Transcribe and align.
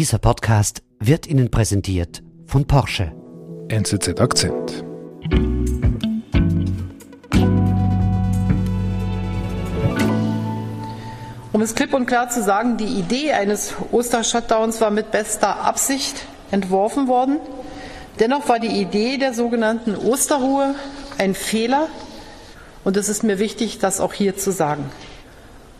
Dieser 0.00 0.18
Podcast 0.18 0.82
wird 0.98 1.26
Ihnen 1.26 1.50
präsentiert 1.50 2.22
von 2.46 2.66
Porsche. 2.66 3.12
NZZ 3.68 4.18
Akzent. 4.18 4.82
Um 11.52 11.60
es 11.60 11.74
klipp 11.74 11.92
und 11.92 12.06
klar 12.06 12.30
zu 12.30 12.42
sagen, 12.42 12.78
die 12.78 12.86
Idee 12.86 13.32
eines 13.32 13.74
Oster-Shutdowns 13.92 14.80
war 14.80 14.90
mit 14.90 15.10
bester 15.10 15.60
Absicht 15.64 16.24
entworfen 16.50 17.06
worden. 17.06 17.36
Dennoch 18.20 18.48
war 18.48 18.58
die 18.58 18.80
Idee 18.80 19.18
der 19.18 19.34
sogenannten 19.34 19.94
Osterruhe 19.94 20.76
ein 21.18 21.34
Fehler 21.34 21.88
und 22.84 22.96
es 22.96 23.10
ist 23.10 23.22
mir 23.22 23.38
wichtig, 23.38 23.80
das 23.80 24.00
auch 24.00 24.14
hier 24.14 24.34
zu 24.34 24.50
sagen. 24.50 24.90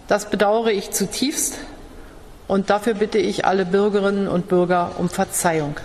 Das 0.08 0.28
bedauere 0.28 0.72
ich 0.72 0.90
zutiefst 0.90 1.56
und 2.50 2.68
dafür 2.68 2.94
bitte 2.94 3.18
ich 3.18 3.44
alle 3.44 3.64
Bürgerinnen 3.64 4.26
und 4.26 4.48
Bürger 4.48 4.96
um 4.98 5.08
Verzeihung. 5.08 5.76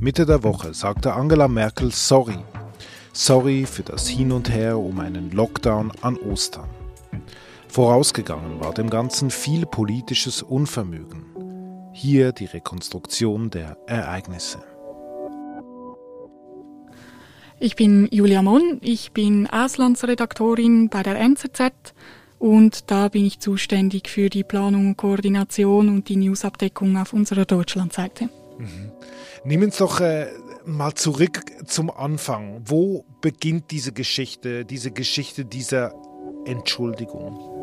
Mitte 0.00 0.26
der 0.26 0.42
Woche 0.42 0.74
sagte 0.74 1.12
Angela 1.12 1.46
Merkel 1.46 1.92
Sorry. 1.92 2.38
Sorry 3.12 3.64
für 3.64 3.84
das 3.84 4.08
Hin 4.08 4.32
und 4.32 4.52
Her 4.52 4.76
um 4.78 4.98
einen 4.98 5.30
Lockdown 5.30 5.92
an 6.00 6.16
Ostern. 6.16 6.68
Vorausgegangen 7.68 8.58
war 8.58 8.74
dem 8.74 8.90
Ganzen 8.90 9.30
viel 9.30 9.66
politisches 9.66 10.42
Unvermögen. 10.42 11.24
Hier 11.92 12.32
die 12.32 12.46
Rekonstruktion 12.46 13.50
der 13.50 13.76
Ereignisse. 13.86 14.58
Ich 17.60 17.76
bin 17.76 18.08
Julia 18.10 18.42
Monn, 18.42 18.78
ich 18.80 19.12
bin 19.12 19.46
Auslandsredaktorin 19.48 20.88
bei 20.88 21.04
der 21.04 21.20
NZZ 21.20 21.94
und 22.38 22.90
da 22.90 23.08
bin 23.08 23.24
ich 23.24 23.40
zuständig 23.40 24.08
für 24.08 24.30
die 24.30 24.44
Planung, 24.44 24.96
Koordination 24.96 25.88
und 25.88 26.08
die 26.08 26.16
Newsabdeckung 26.16 26.96
auf 26.96 27.12
unserer 27.12 27.44
Deutschlandseite. 27.44 28.28
Mhm. 28.58 28.92
Nehmen 29.44 29.64
uns 29.64 29.78
doch 29.78 30.00
äh, 30.00 30.26
mal 30.64 30.94
zurück 30.94 31.40
zum 31.66 31.90
Anfang. 31.90 32.62
Wo 32.64 33.04
beginnt 33.20 33.70
diese 33.70 33.92
Geschichte, 33.92 34.64
diese 34.64 34.90
Geschichte 34.90 35.44
dieser 35.44 35.94
Entschuldigung? 36.44 37.58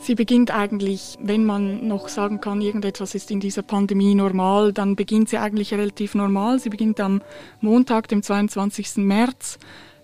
Sie 0.00 0.14
beginnt 0.14 0.52
eigentlich, 0.52 1.16
wenn 1.20 1.44
man 1.44 1.88
noch 1.88 2.08
sagen 2.08 2.40
kann, 2.40 2.60
irgendetwas 2.60 3.14
ist 3.14 3.30
in 3.30 3.40
dieser 3.40 3.62
Pandemie 3.62 4.14
normal, 4.14 4.72
dann 4.72 4.94
beginnt 4.94 5.28
sie 5.28 5.38
eigentlich 5.38 5.74
relativ 5.74 6.14
normal. 6.14 6.60
Sie 6.60 6.68
beginnt 6.68 7.00
am 7.00 7.22
Montag, 7.60 8.06
dem 8.08 8.22
22. 8.22 8.98
März. 8.98 9.58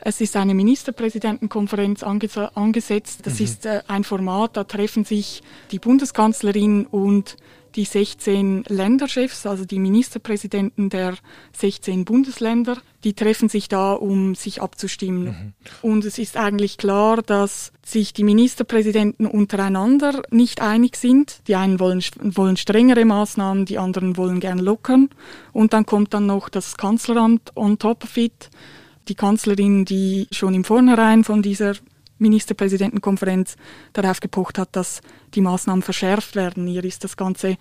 Es 0.04 0.20
ist 0.20 0.36
eine 0.36 0.54
Ministerpräsidentenkonferenz 0.54 2.02
angesetzt. 2.02 3.20
Das 3.24 3.38
mhm. 3.38 3.44
ist 3.44 3.66
äh, 3.66 3.82
ein 3.86 4.02
Format, 4.02 4.56
da 4.56 4.64
treffen 4.64 5.04
sich 5.04 5.42
die 5.70 5.78
Bundeskanzlerin 5.78 6.86
und 6.86 7.36
die 7.76 7.84
16 7.84 8.64
Länderchefs, 8.68 9.46
also 9.46 9.64
die 9.64 9.78
Ministerpräsidenten 9.78 10.90
der 10.90 11.14
16 11.52 12.04
Bundesländer, 12.04 12.76
die 13.04 13.14
treffen 13.14 13.48
sich 13.48 13.68
da, 13.68 13.92
um 13.92 14.34
sich 14.34 14.60
abzustimmen. 14.60 15.24
Mhm. 15.24 15.52
Und 15.80 16.04
es 16.04 16.18
ist 16.18 16.36
eigentlich 16.36 16.76
klar, 16.76 17.22
dass 17.22 17.72
sich 17.84 18.12
die 18.12 18.24
Ministerpräsidenten 18.24 19.26
untereinander 19.26 20.22
nicht 20.30 20.60
einig 20.60 20.96
sind. 20.96 21.40
Die 21.46 21.54
einen 21.54 21.80
wollen, 21.80 22.02
wollen 22.20 22.56
strengere 22.56 23.04
Maßnahmen, 23.04 23.64
die 23.64 23.78
anderen 23.78 24.16
wollen 24.16 24.40
gern 24.40 24.58
lockern. 24.58 25.08
Und 25.52 25.72
dann 25.72 25.86
kommt 25.86 26.12
dann 26.12 26.26
noch 26.26 26.48
das 26.48 26.76
Kanzleramt 26.76 27.52
on 27.56 27.78
top 27.78 28.04
of 28.04 28.16
it. 28.16 28.50
Die 29.08 29.14
Kanzlerin, 29.14 29.84
die 29.84 30.28
schon 30.30 30.54
im 30.54 30.64
Vornherein 30.64 31.24
von 31.24 31.42
dieser 31.42 31.74
Ministerpräsidentenkonferenz 32.18 33.56
darauf 33.92 34.20
gepocht 34.20 34.58
hat, 34.58 34.70
dass 34.72 35.02
die 35.34 35.42
Maßnahmen 35.42 35.82
verschärft 35.82 36.36
werden. 36.36 36.66
Hier 36.66 36.84
ist 36.84 37.04
das 37.04 37.16
Ganze, 37.16 37.56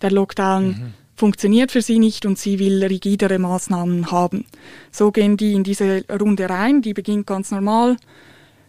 der 0.00 0.10
Lockdown 0.10 0.66
mhm. 0.66 0.94
funktioniert 1.14 1.70
für 1.70 1.82
sie 1.82 1.98
nicht 1.98 2.26
und 2.26 2.38
sie 2.38 2.58
will 2.58 2.82
rigidere 2.84 3.38
Maßnahmen 3.38 4.10
haben. 4.10 4.46
So 4.90 5.12
gehen 5.12 5.36
die 5.36 5.52
in 5.52 5.62
diese 5.62 6.04
Runde 6.08 6.48
rein, 6.48 6.82
die 6.82 6.94
beginnt 6.94 7.26
ganz 7.26 7.50
normal. 7.52 7.96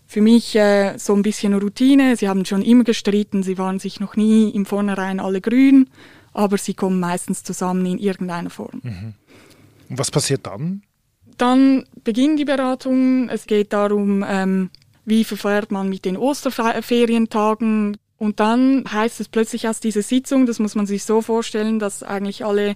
Für 0.06 0.22
mich 0.22 0.56
äh, 0.56 0.98
so 0.98 1.14
ein 1.14 1.22
bisschen 1.22 1.54
Routine. 1.54 2.16
Sie 2.16 2.28
haben 2.28 2.44
schon 2.44 2.64
immer 2.64 2.84
gestritten, 2.84 3.44
sie 3.44 3.58
waren 3.58 3.80
sich 3.80 4.00
noch 4.00 4.16
nie 4.16 4.50
im 4.50 4.66
Vornherein 4.66 5.20
alle 5.20 5.40
grün, 5.40 5.88
aber 6.34 6.58
sie 6.58 6.74
kommen 6.74 7.00
meistens 7.00 7.44
zusammen 7.44 7.86
in 7.86 8.00
irgendeiner 8.00 8.50
Form. 8.50 8.82
Mhm. 8.84 9.14
Und 9.90 9.98
was 10.00 10.10
passiert 10.10 10.48
dann? 10.48 10.82
Dann 11.40 11.86
beginnen 12.04 12.36
die 12.36 12.46
Beratungen. 12.46 13.30
Es 13.30 13.48
geht 13.48 13.72
darum, 13.72 14.26
ähm, 14.28 14.70
wie 15.06 15.24
verfährt 15.24 15.72
man 15.72 15.88
mit 15.90 16.04
den 16.06 16.18
Osterferientagen. 16.18 17.98
Und 18.18 18.40
dann 18.42 18.84
heißt 18.92 19.22
es 19.22 19.30
plötzlich 19.30 19.68
aus 19.68 19.80
dieser 19.80 20.02
Sitzung, 20.02 20.46
das 20.46 20.60
muss 20.60 20.76
man 20.76 20.86
sich 20.86 21.06
so 21.06 21.22
vorstellen, 21.22 21.80
dass 21.80 22.04
eigentlich 22.04 22.44
alle, 22.44 22.76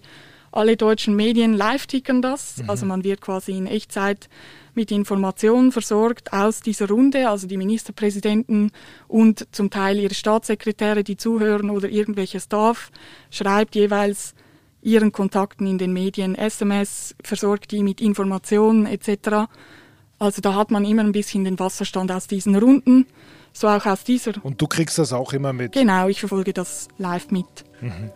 alle 0.54 0.78
deutschen 0.78 1.18
Medien 1.18 1.54
live 1.54 1.88
tickern 1.88 2.22
das. 2.22 2.60
Mhm. 2.60 2.70
Also 2.70 2.86
man 2.86 3.04
wird 3.04 3.20
quasi 3.20 3.52
in 3.52 3.68
Echtzeit 3.68 4.30
mit 4.74 4.92
Informationen 4.92 5.74
versorgt 5.74 6.32
aus 6.32 6.62
dieser 6.62 6.88
Runde, 6.88 7.30
also 7.30 7.48
die 7.48 7.58
Ministerpräsidenten 7.58 8.72
und 9.10 9.46
zum 9.52 9.70
Teil 9.70 10.00
ihre 10.00 10.16
Staatssekretäre, 10.16 11.04
die 11.04 11.18
zuhören 11.18 11.70
oder 11.70 11.90
irgendwelcher 11.90 12.40
Staff, 12.40 12.92
schreibt 13.30 13.76
jeweils 13.76 14.34
ihren 14.84 15.12
Kontakten 15.12 15.66
in 15.68 15.78
den 15.78 15.94
Medien 15.94 16.36
SMS, 16.36 17.16
versorgt 17.24 17.72
die 17.72 17.84
mit 17.84 18.02
Informationen 18.02 18.86
etc. 18.86 19.48
Also 20.20 20.42
da 20.42 20.56
hat 20.56 20.72
man 20.72 20.86
immer 20.86 21.04
ein 21.04 21.12
bisschen 21.12 21.44
den 21.44 21.60
Wasserstand 21.60 22.12
aus 22.12 22.28
diesen 22.28 22.56
Runden, 22.56 23.08
so 23.52 23.68
auch 23.68 23.86
aus 23.86 24.04
dieser. 24.04 24.34
Und 24.44 24.62
du 24.62 24.68
kriegst 24.68 24.98
das 24.98 25.14
auch 25.14 25.34
immer 25.34 25.54
mit? 25.54 25.74
Genau, 25.74 26.08
ich 26.08 26.20
verfolge 26.20 26.54
das 26.54 26.88
live 26.98 27.32
mit. 27.32 27.46
Mhm. 27.82 28.12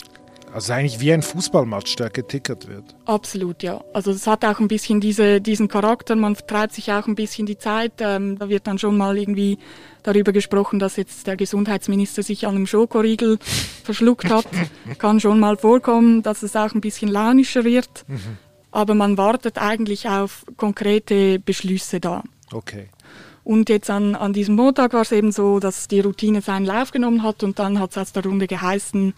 Also 0.58 0.74
eigentlich 0.74 1.00
wie 1.00 1.14
ein 1.14 1.22
Fußballmatch, 1.22 1.98
der 1.98 2.10
getickert 2.10 2.68
wird. 2.68 2.84
Absolut, 3.06 3.62
ja. 3.62 3.80
Also 3.94 4.10
es 4.10 4.26
hat 4.26 4.44
auch 4.44 4.60
ein 4.60 4.68
bisschen 4.68 5.00
diese, 5.00 5.40
diesen 5.40 5.68
Charakter, 5.68 6.16
man 6.16 6.36
vertreibt 6.36 6.74
sich 6.74 6.92
auch 6.92 7.06
ein 7.06 7.14
bisschen 7.14 7.46
die 7.46 7.60
Zeit. 7.60 7.94
Ähm, 8.00 8.40
da 8.40 8.50
wird 8.50 8.66
dann 8.66 8.80
schon 8.80 8.98
mal 8.98 9.20
irgendwie 9.20 9.60
darüber 10.02 10.32
gesprochen, 10.32 10.80
dass 10.80 10.96
jetzt 10.96 11.28
der 11.28 11.38
Gesundheitsminister 11.38 12.24
sich 12.24 12.48
an 12.48 12.56
einem 12.56 12.66
Schokoriegel 12.66 13.38
verschluckt 13.84 14.32
hat. 14.32 14.48
Kann 14.98 15.20
schon 15.20 15.40
mal 15.40 15.58
vorkommen, 15.58 16.24
dass 16.24 16.42
es 16.42 16.56
auch 16.56 16.74
ein 16.74 16.82
bisschen 16.82 17.10
launischer 17.10 17.64
wird. 17.64 18.06
Mhm 18.08 18.40
aber 18.70 18.94
man 18.94 19.18
wartet 19.18 19.58
eigentlich 19.58 20.08
auf 20.08 20.46
konkrete 20.56 21.40
Beschlüsse 21.40 22.00
da. 22.00 22.22
Okay. 22.52 22.90
Und 23.44 23.70
jetzt 23.70 23.90
an, 23.90 24.14
an 24.14 24.34
diesem 24.34 24.56
Montag 24.56 24.94
war 24.94 25.02
es 25.02 25.12
eben 25.12 25.32
so, 25.32 25.60
dass 25.60 25.88
die 25.88 26.02
Routine 26.02 26.42
seinen 26.42 26.66
Lauf 26.66 26.92
genommen 26.92 27.24
hat 27.24 27.44
und 27.44 27.58
dann 27.60 27.80
hat 27.80 27.92
es 27.92 27.98
aus 27.98 28.12
der 28.12 28.24
Runde 28.24 28.46
geheißen, 28.46 29.14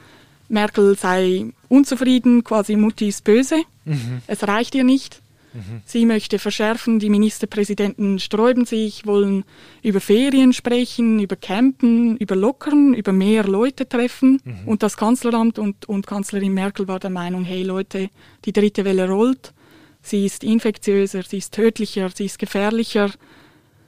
Merkel 0.50 0.98
sei 0.98 1.46
unzufrieden, 1.68 2.44
quasi 2.44 2.76
Mutti 2.76 3.08
ist 3.08 3.24
böse, 3.24 3.64
mhm. 3.86 4.22
es 4.28 4.48
reicht 4.48 4.76
ihr 4.76 4.84
nicht. 4.84 5.22
Mhm. 5.54 5.82
Sie 5.86 6.06
möchte 6.06 6.38
verschärfen, 6.38 7.00
die 7.00 7.10
Ministerpräsidenten 7.10 8.20
sträuben 8.20 8.66
sich, 8.66 9.06
wollen 9.06 9.46
über 9.82 10.00
Ferien 10.00 10.54
sprechen, 10.54 11.20
über 11.20 11.36
Campen, 11.36 12.18
über 12.18 12.36
Lockern, 12.36 12.94
über 12.94 13.12
mehr 13.14 13.46
Leute 13.46 13.88
treffen. 13.88 14.42
Mhm. 14.44 14.68
Und 14.68 14.84
das 14.84 14.98
Kanzleramt 14.98 15.58
und, 15.58 15.88
und 15.88 16.06
Kanzlerin 16.06 16.54
Merkel 16.54 16.88
war 16.88 17.00
der 17.00 17.10
Meinung, 17.10 17.44
hey 17.46 17.64
Leute, 17.64 18.10
die 18.46 18.54
dritte 18.54 18.86
Welle 18.86 19.10
rollt, 19.10 19.54
sie 20.02 20.26
ist 20.26 20.44
infektiöser, 20.44 21.24
sie 21.24 21.38
ist 21.38 21.54
tödlicher, 21.54 22.10
sie 22.14 22.26
ist 22.26 22.40
gefährlicher. 22.40 23.12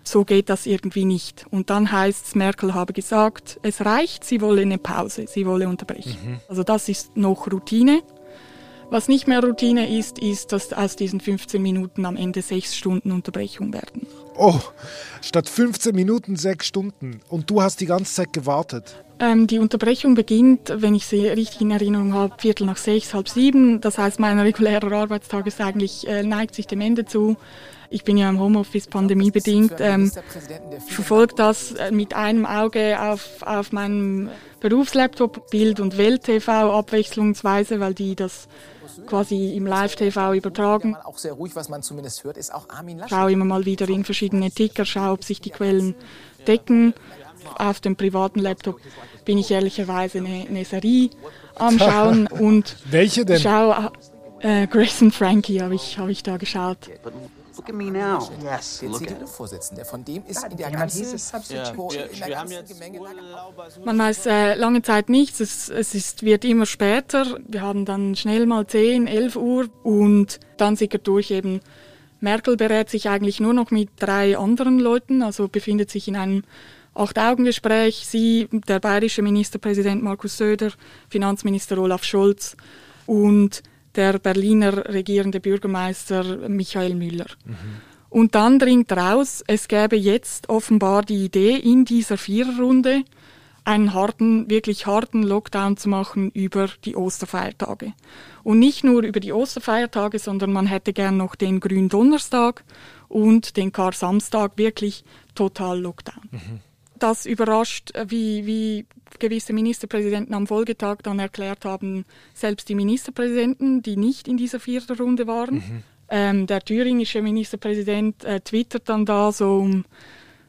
So 0.04 0.26
geht 0.26 0.50
das 0.50 0.66
irgendwie 0.66 1.06
nicht. 1.06 1.46
Und 1.52 1.70
dann 1.70 1.92
heißt 1.92 2.26
es, 2.28 2.36
Merkel 2.36 2.74
habe 2.74 2.94
gesagt, 2.94 3.60
es 3.62 3.86
reicht, 3.86 4.24
sie 4.24 4.42
wolle 4.42 4.62
eine 4.62 4.78
Pause, 4.78 5.26
sie 5.28 5.46
wolle 5.46 5.68
unterbrechen. 5.68 6.18
Mhm. 6.24 6.40
Also 6.50 6.64
das 6.64 6.90
ist 6.90 7.16
noch 7.16 7.52
Routine. 7.52 8.02
Was 8.92 9.08
nicht 9.08 9.26
mehr 9.26 9.42
Routine 9.42 9.98
ist, 9.98 10.20
ist, 10.20 10.52
dass 10.52 10.74
aus 10.74 10.98
diesen 10.98 11.22
15 11.22 11.62
Minuten 11.62 12.06
am 12.06 12.18
Ende 12.18 12.42
sechs 12.42 12.76
Stunden 12.76 13.14
Unterbrechung 13.14 13.72
werden. 13.72 14.06
Oh, 14.36 14.60
statt 15.22 15.48
15 15.48 15.96
Minuten 15.96 16.36
sechs 16.36 16.68
Stunden. 16.68 17.22
Und 17.30 17.50
du 17.50 17.62
hast 17.62 17.80
die 17.80 17.86
ganze 17.86 18.14
Zeit 18.14 18.34
gewartet? 18.34 19.02
Ähm, 19.20 19.48
die 19.48 19.60
Unterbrechung 19.60 20.14
beginnt, 20.14 20.74
wenn 20.76 20.94
ich 20.94 21.06
sie 21.06 21.28
richtig 21.28 21.62
in 21.62 21.72
Erinnerung 21.72 22.14
habe, 22.14 22.34
Viertel 22.38 22.66
nach 22.66 22.76
sechs, 22.76 23.14
halb 23.14 23.30
sieben. 23.30 23.80
Das 23.80 23.98
heißt, 23.98 24.20
mein 24.20 24.38
regulärer 24.40 24.92
Arbeitstag 24.92 25.48
ist 25.48 25.62
eigentlich, 25.62 26.06
äh, 26.08 26.24
neigt 26.24 26.56
sich 26.56 26.68
dem 26.68 26.82
Ende 26.82 27.06
zu. 27.06 27.38
Ich 27.92 28.06
bin 28.06 28.16
ja 28.16 28.30
im 28.30 28.40
Homeoffice 28.40 28.88
pandemiebedingt. 28.88 29.74
Ähm, 29.80 30.12
ich 30.88 30.94
verfolge 30.94 31.36
das 31.36 31.74
äh, 31.74 31.92
mit 31.92 32.14
einem 32.14 32.46
Auge 32.46 33.00
auf, 33.02 33.42
auf 33.42 33.74
meinem 33.74 34.30
Berufslaptop, 34.62 35.50
Bild- 35.50 35.82
und 35.82 35.98
Welt-TV 35.98 36.52
abwechslungsweise, 36.74 37.82
weil 37.82 37.94
die 37.94 38.16
das 38.16 38.48
quasi 39.08 39.56
im 39.58 39.68
Live-TV 39.68 40.36
übertragen. 40.36 40.96
Auch 41.04 41.18
sehr 41.18 41.34
ruhig, 41.34 41.54
was 41.56 41.68
man 41.68 41.84
zumindest 41.84 42.24
hört, 42.24 42.38
ist 42.38 42.54
auch 42.54 42.70
Armin 42.70 43.02
Schau 43.10 43.28
immer 43.28 43.46
mal 43.46 43.66
wieder 43.66 43.90
in 43.90 44.06
verschiedene 44.06 44.52
Ticker, 44.52 44.86
schau, 44.86 45.12
ob 45.12 45.26
sich 45.26 45.42
die 45.42 45.50
Quellen 45.50 45.94
decken. 46.48 46.94
Auf 47.58 47.82
dem 47.82 47.98
privaten 47.98 48.40
Laptop 48.40 48.80
bin 49.26 49.38
ich 49.38 49.52
ehrlicherweise 49.52 50.20
eine, 50.20 50.46
eine 50.48 50.64
Serie 50.64 51.10
am 51.56 51.78
Schauen 51.80 52.28
und 52.28 52.78
welche 52.86 53.26
denn? 53.26 53.40
Schau, 53.40 53.90
äh, 54.40 54.68
Grace 54.68 55.02
und 55.02 55.14
Frankie 55.14 55.62
habe 55.62 55.76
ich, 55.76 55.98
hab 55.98 56.08
ich 56.08 56.24
da 56.24 56.38
geschaut. 56.38 56.90
Look 57.58 57.70
at 57.70 57.76
me 57.76 57.92
now. 57.92 58.30
Yes, 58.42 58.80
Der 58.80 58.90
look 58.90 59.02
at 59.02 59.10
CDU-Vorsitzende, 59.10 59.86
von 59.86 60.06
dem 60.06 60.24
ist 60.26 60.44
in 60.44 60.58
der 60.58 60.72
ganzen, 60.72 61.04
in 61.04 61.20
der 61.50 61.74
Man 63.86 64.00
weiß 64.00 64.26
äh, 64.26 64.56
lange 64.56 64.82
Zeit 64.82 65.10
nichts. 65.10 65.40
Es, 65.40 65.70
es 65.70 65.94
ist, 65.94 66.24
wird 66.24 66.46
immer 66.46 66.66
später. 66.66 67.40
Wir 67.48 67.62
haben 67.62 67.86
dann 67.86 68.16
schnell 68.16 68.46
mal 68.46 68.66
10, 68.66 69.08
11 69.08 69.36
Uhr 69.36 69.70
und 69.84 70.40
dann 70.58 70.76
sickert 70.76 71.08
durch 71.08 71.32
eben. 71.32 71.60
Merkel 72.22 72.56
berät 72.56 72.90
sich 72.90 73.10
eigentlich 73.10 73.40
nur 73.40 73.54
noch 73.54 73.72
mit 73.72 73.90
drei 73.98 74.38
anderen 74.38 74.80
Leuten, 74.80 75.24
also 75.24 75.48
befindet 75.48 75.90
sich 75.90 76.08
in 76.08 76.16
einem 76.16 76.44
Acht-Augen-Gespräch. 76.94 78.06
Sie, 78.08 78.48
der 78.52 78.80
bayerische 78.80 79.22
Ministerpräsident 79.22 80.04
Markus 80.04 80.38
Söder, 80.38 80.72
Finanzminister 81.10 81.78
Olaf 81.80 82.04
Scholz 82.04 82.56
und 83.08 83.64
der 83.96 84.20
Berliner 84.20 84.90
regierende 84.90 85.40
Bürgermeister 85.40 86.50
Michael 86.50 86.96
Müller. 86.96 87.28
Und 88.10 88.36
dann 88.36 88.60
dringt 88.60 88.92
raus, 88.92 89.44
es 89.48 89.68
gäbe 89.68 89.96
jetzt 89.96 90.50
offenbar 90.50 91.04
die 91.04 91.26
Idee, 91.26 91.56
in 91.56 91.86
dieser 91.86 92.18
Viererrunde 92.18 93.04
einen 93.64 93.94
harten, 93.94 94.50
wirklich 94.50 94.86
harten 94.86 95.24
Lockdown 95.24 95.78
zu 95.78 95.88
machen 95.88 96.32
über 96.32 96.68
die 96.84 96.96
Osterfeiertage. 96.96 97.94
Und 98.44 98.60
nicht 98.60 98.84
nur 98.84 99.04
über 99.04 99.20
die 99.20 99.32
Osterfeiertage, 99.32 100.20
sondern 100.20 100.52
man 100.52 100.66
hätte 100.66 100.94
gern 100.94 101.18
noch 101.18 101.36
den 101.36 101.60
Gründonnerstag 101.60 102.64
und 103.08 103.56
den 103.56 103.72
Kar-Samstag 103.72 104.54
wirklich 104.58 105.04
total 105.36 105.80
Lockdown. 105.80 106.62
Das 107.02 107.26
überrascht, 107.26 107.92
wie, 108.08 108.46
wie 108.46 108.86
gewisse 109.18 109.54
Ministerpräsidenten 109.54 110.36
am 110.36 110.46
Folgetag 110.46 110.98
dann 111.02 111.18
erklärt 111.18 111.66
haben, 111.66 112.06
selbst 112.36 112.70
die 112.70 112.76
Ministerpräsidenten, 112.76 113.82
die 113.82 113.98
nicht 113.98 114.28
in 114.28 114.38
dieser 114.38 114.60
Viererrunde 114.60 115.26
waren. 115.26 115.84
Ähm, 116.10 116.46
der 116.46 116.62
thüringische 116.62 117.24
Ministerpräsident 117.24 118.24
äh, 118.24 118.40
twittert 118.42 118.88
dann 118.88 119.06
da 119.06 119.32
so 119.32 119.58
um 119.58 119.86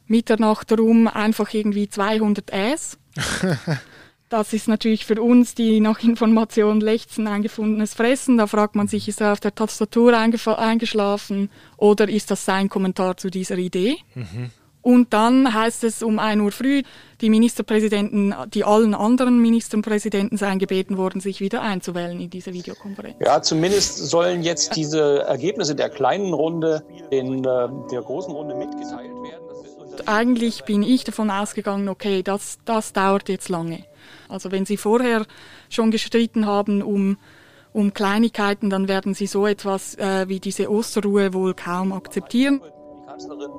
Mitternacht 0.06 0.70
herum 0.70 1.08
einfach 1.08 1.54
irgendwie 1.54 1.88
200 1.88 2.52
Äs. 2.52 2.98
Das 4.28 4.54
ist 4.54 4.66
natürlich 4.66 5.04
für 5.04 5.20
uns, 5.20 5.54
die 5.54 5.78
nach 5.80 6.02
Information 6.02 6.80
lechzen, 6.80 7.26
ein 7.26 7.42
gefundenes 7.42 7.92
Fressen. 7.92 8.38
Da 8.38 8.46
fragt 8.46 8.74
man 8.76 8.88
sich, 8.88 9.06
ist 9.06 9.20
er 9.20 9.32
auf 9.32 9.40
der 9.40 9.54
Tastatur 9.54 10.16
eingeschlafen 10.16 11.50
oder 11.76 12.08
ist 12.08 12.30
das 12.30 12.46
sein 12.46 12.70
Kommentar 12.70 13.18
zu 13.18 13.28
dieser 13.28 13.58
Idee? 13.58 13.98
Und 14.82 15.12
dann 15.12 15.54
heißt 15.54 15.84
es 15.84 16.02
um 16.02 16.18
1 16.18 16.42
Uhr 16.42 16.50
früh, 16.50 16.82
die 17.20 17.30
Ministerpräsidenten, 17.30 18.34
die 18.52 18.64
allen 18.64 18.94
anderen 18.94 19.40
Ministerpräsidenten 19.40 20.36
seien 20.36 20.58
gebeten 20.58 20.98
worden, 20.98 21.20
sich 21.20 21.40
wieder 21.40 21.62
einzuwählen 21.62 22.20
in 22.20 22.30
diese 22.30 22.52
Videokonferenz. 22.52 23.14
Ja, 23.20 23.40
zumindest 23.40 23.98
sollen 23.98 24.42
jetzt 24.42 24.74
diese 24.74 25.22
Ergebnisse 25.22 25.76
der 25.76 25.88
kleinen 25.88 26.34
Runde 26.34 26.84
in 27.10 27.44
äh, 27.44 27.68
der 27.92 28.02
großen 28.02 28.34
Runde 28.34 28.56
mitgeteilt 28.56 29.12
werden. 29.12 30.06
Eigentlich 30.06 30.64
bin 30.64 30.82
ich 30.82 31.04
davon 31.04 31.30
ausgegangen, 31.30 31.88
okay, 31.88 32.22
das, 32.24 32.58
das 32.64 32.92
dauert 32.92 33.28
jetzt 33.28 33.48
lange. 33.48 33.84
Also 34.28 34.50
wenn 34.50 34.66
Sie 34.66 34.76
vorher 34.76 35.26
schon 35.68 35.92
gestritten 35.92 36.46
haben 36.46 36.82
um, 36.82 37.18
um 37.72 37.94
Kleinigkeiten, 37.94 38.68
dann 38.68 38.88
werden 38.88 39.14
Sie 39.14 39.26
so 39.26 39.46
etwas 39.46 39.94
äh, 39.96 40.28
wie 40.28 40.40
diese 40.40 40.70
Osterruhe 40.70 41.34
wohl 41.34 41.54
kaum 41.54 41.92
akzeptieren. 41.92 42.60
Die 42.62 43.06
Kanzlerin 43.06 43.50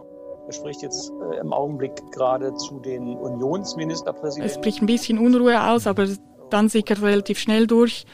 spricht 0.49 0.81
jetzt 0.81 1.11
äh, 1.31 1.39
im 1.39 1.53
Augenblick 1.53 1.93
gerade 2.11 2.53
zu 2.55 2.79
den 2.79 3.07
Es 3.07 3.19
Unionsministerpräsidenten. 3.19 4.61
bricht 4.61 4.81
ein 4.81 4.85
bisschen 4.85 5.17
Unruhe 5.17 5.61
aus, 5.63 5.87
aber 5.87 6.07
dann 6.49 6.69
sickert 6.69 7.01
relativ 7.01 7.39
schnell 7.39 7.67
durch, 7.67 8.05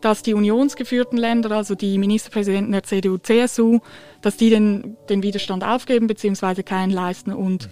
dass 0.00 0.22
die 0.22 0.34
unionsgeführten 0.34 1.18
Länder, 1.18 1.50
also 1.50 1.74
die 1.74 1.98
Ministerpräsidenten 1.98 2.72
der 2.72 2.84
CDU, 2.84 3.18
CSU, 3.18 3.80
dass 4.20 4.36
die 4.36 4.50
den, 4.50 4.96
den 5.08 5.22
Widerstand 5.22 5.64
aufgeben 5.64 6.06
bzw. 6.06 6.62
keinen 6.62 6.90
leisten. 6.90 7.32
Und 7.32 7.68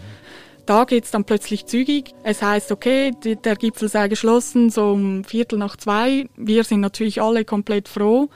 da 0.66 0.84
geht's 0.84 1.12
dann 1.12 1.24
plötzlich 1.24 1.66
zügig. 1.66 2.12
Es 2.24 2.42
heißt, 2.42 2.72
okay, 2.72 3.12
der 3.22 3.54
Gipfel 3.54 3.88
sei 3.88 4.08
geschlossen, 4.08 4.70
so 4.70 4.90
um 4.90 5.22
Viertel 5.22 5.58
nach 5.58 5.76
zwei. 5.76 6.28
Wir 6.36 6.64
sind 6.64 6.80
natürlich 6.80 7.22
alle 7.22 7.44
komplett 7.44 7.88
froh. 7.88 8.28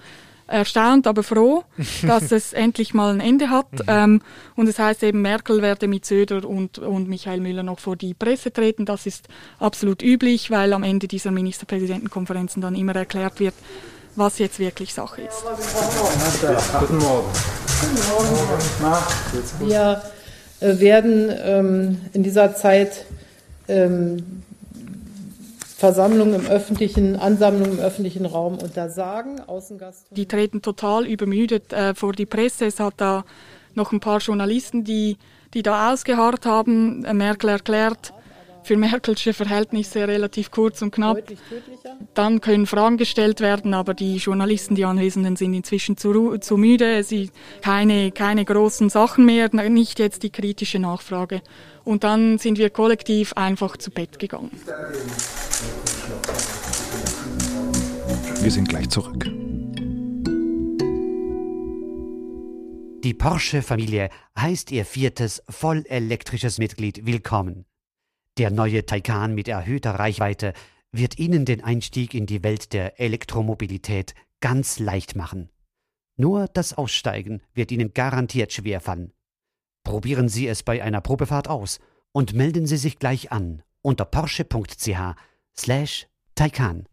Erstaunt, 0.51 1.07
aber 1.07 1.23
froh, 1.23 1.63
dass 2.07 2.33
es 2.33 2.53
endlich 2.53 2.93
mal 2.93 3.15
ein 3.15 3.21
Ende 3.21 3.51
hat. 3.51 3.69
Ähm, 3.87 4.21
und 4.57 4.69
es 4.69 4.79
heißt 4.79 5.03
eben, 5.05 5.23
Merkel 5.23 5.63
werde 5.63 5.87
mit 5.87 6.05
Söder 6.05 6.45
und, 6.45 6.79
und 6.79 7.09
Michael 7.09 7.41
Müller 7.41 7.63
noch 7.63 7.79
vor 7.79 7.97
die 7.97 8.15
Presse 8.15 8.53
treten. 8.53 8.85
Das 8.85 9.07
ist 9.07 9.29
absolut 9.59 10.03
üblich, 10.03 10.51
weil 10.51 10.73
am 10.73 10.83
Ende 10.83 11.07
dieser 11.07 11.31
Ministerpräsidentenkonferenzen 11.31 12.61
dann 12.61 12.75
immer 12.75 12.97
erklärt 12.97 13.39
wird, 13.39 13.55
was 14.17 14.39
jetzt 14.39 14.59
wirklich 14.59 14.93
Sache 14.93 15.23
ist. 15.23 15.45
Wir 19.61 20.03
äh, 20.61 20.81
werden 20.81 21.33
ähm, 21.43 22.01
in 22.13 22.23
dieser 22.23 22.57
Zeit 22.57 23.07
ähm, 23.69 24.43
Versammlungen 25.81 26.35
im 26.35 26.47
öffentlichen, 26.47 27.17
Ansammlungen 27.17 27.79
im 27.79 27.81
öffentlichen 27.81 28.27
Raum 28.27 28.59
untersagen. 28.59 29.41
Außengast. 29.41 30.09
Die 30.11 30.27
treten 30.27 30.61
total 30.61 31.07
übermüdet 31.07 31.73
äh, 31.73 31.95
vor 31.95 32.13
die 32.13 32.27
Presse. 32.27 32.67
Es 32.67 32.79
hat 32.79 32.95
da 32.99 33.25
noch 33.75 33.91
ein 33.91 33.99
paar 33.99 34.19
Journalisten, 34.19 34.85
die, 34.85 35.17
die 35.55 35.63
da 35.63 35.91
ausgeharrt 35.91 36.45
haben. 36.45 37.07
Äh, 37.07 37.15
Merkel 37.15 37.49
erklärt, 37.49 38.13
für 38.63 38.77
Merkelsche 38.77 39.33
Verhältnisse 39.33 40.07
relativ 40.07 40.51
kurz 40.51 40.83
und 40.83 40.91
knapp. 40.91 41.23
Dann 42.15 42.41
können 42.41 42.67
Fragen 42.67 42.97
gestellt 42.97 43.41
werden, 43.41 43.75
aber 43.75 43.95
die 43.95 44.17
Journalisten, 44.17 44.75
die 44.75 44.85
Anwesenden, 44.85 45.37
sind 45.37 45.55
inzwischen 45.55 45.97
zu, 45.97 46.39
zu 46.39 46.57
müde. 46.57 47.03
Sie 47.03 47.31
keine, 47.63 48.13
keine 48.13 48.45
großen 48.45 48.91
Sachen 48.91 49.25
mehr, 49.25 49.51
nicht 49.69 49.99
jetzt 49.99 50.23
die 50.23 50.31
kritische 50.31 50.79
Nachfrage. 50.79 51.43
Und 51.85 52.05
dann 52.05 52.39
sind 52.39 52.59
wir 52.59 52.71
kollektiv 52.71 53.33
einfach 53.35 53.77
zu 53.77 53.91
Bett 53.91 54.19
gegangen. 54.19 54.51
Wir 58.43 58.51
sind 58.51 58.69
gleich 58.69 58.89
zurück. 58.89 59.27
Die 63.03 63.15
Porsche-Familie 63.15 64.11
heißt 64.39 64.71
ihr 64.73 64.85
viertes 64.85 65.43
vollelektrisches 65.49 66.59
Mitglied 66.59 67.07
willkommen. 67.07 67.65
Der 68.41 68.51
neue 68.51 68.87
Taycan 68.87 69.35
mit 69.35 69.49
erhöhter 69.49 69.97
Reichweite 69.97 70.55
wird 70.93 71.19
Ihnen 71.19 71.45
den 71.45 71.63
Einstieg 71.63 72.15
in 72.15 72.25
die 72.25 72.43
Welt 72.43 72.73
der 72.73 72.99
Elektromobilität 72.99 74.15
ganz 74.41 74.79
leicht 74.79 75.15
machen. 75.15 75.51
Nur 76.17 76.47
das 76.47 76.73
Aussteigen 76.73 77.43
wird 77.53 77.71
Ihnen 77.71 77.93
garantiert 77.93 78.55
schwerfallen. 78.55 79.13
Probieren 79.85 80.31
Sie 80.31 80.47
es 80.47 80.63
bei 80.63 80.83
einer 80.83 81.03
Probefahrt 81.03 81.49
aus 81.49 81.81
und 82.13 82.33
melden 82.33 82.65
Sie 82.67 82.79
sich 82.79 82.99
gleich 82.99 83.31
an 83.31 83.63
unter 83.83 84.07
porsche.ch 84.07 84.89
slash 85.55 86.07
Taycan. 86.35 86.87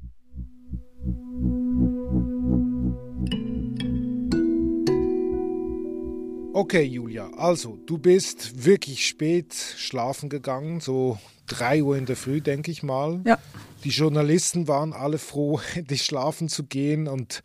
Okay, 6.52 6.84
Julia, 6.84 7.30
also 7.38 7.78
du 7.86 7.98
bist 8.00 8.66
wirklich 8.66 9.08
spät 9.08 9.54
schlafen 9.54 10.28
gegangen, 10.28 10.82
so 10.82 11.18
3 11.48 11.84
Uhr 11.84 11.98
in 11.98 12.06
der 12.06 12.16
Früh, 12.16 12.42
denke 12.42 12.72
ich 12.72 12.84
mal. 12.84 13.22
Ja. 13.26 13.38
Die 13.84 13.90
Journalisten 13.90 14.68
waren 14.68 14.94
alle 14.94 15.18
froh, 15.18 15.60
endlich 15.76 16.04
schlafen 16.04 16.50
zu 16.50 16.64
gehen 16.64 17.08
und 17.08 17.42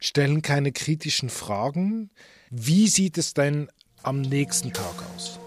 stellen 0.00 0.42
keine 0.42 0.72
kritischen 0.72 1.30
Fragen. 1.30 2.10
Wie 2.50 2.88
sieht 2.88 3.18
es 3.18 3.34
denn 3.34 3.68
am 4.02 4.20
nächsten 4.20 4.72
Tag 4.72 4.94
aus? 5.14 5.38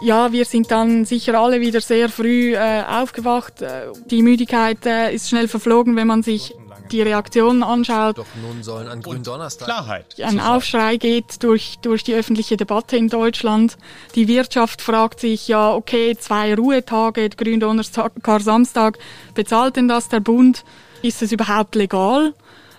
Ja, 0.00 0.32
wir 0.32 0.44
sind 0.44 0.70
dann 0.70 1.04
sicher 1.04 1.38
alle 1.38 1.60
wieder 1.60 1.80
sehr 1.80 2.08
früh 2.08 2.54
äh, 2.54 2.82
aufgewacht. 2.84 3.62
Äh, 3.62 3.88
Die 4.10 4.22
Müdigkeit 4.22 4.86
äh, 4.86 5.12
ist 5.12 5.28
schnell 5.28 5.48
verflogen, 5.48 5.96
wenn 5.96 6.06
man 6.06 6.22
sich 6.22 6.54
die 6.92 7.02
Reaktionen 7.02 7.62
anschaut. 7.62 8.18
Doch 8.18 8.26
nun 8.42 8.62
sollen 8.62 8.88
an 8.88 9.02
Gründonnerstag 9.02 9.66
Klarheit. 9.66 10.06
Ein 10.22 10.40
Aufschrei 10.40 10.96
geht 10.96 11.42
durch, 11.42 11.78
durch 11.82 12.04
die 12.04 12.14
öffentliche 12.14 12.56
Debatte 12.56 12.96
in 12.96 13.08
Deutschland. 13.08 13.76
Die 14.14 14.28
Wirtschaft 14.28 14.82
fragt 14.82 15.20
sich 15.20 15.48
ja, 15.48 15.72
okay, 15.72 16.16
zwei 16.18 16.54
Ruhetage, 16.54 17.28
Gründonnerstag, 17.30 18.12
Kar-Samstag, 18.22 18.98
bezahlt 19.34 19.76
denn 19.76 19.88
das 19.88 20.08
der 20.08 20.20
Bund? 20.20 20.64
Ist 21.02 21.22
es 21.22 21.32
überhaupt 21.32 21.74
legal? 21.74 22.34